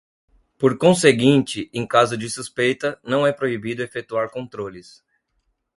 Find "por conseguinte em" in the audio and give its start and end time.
0.57-1.85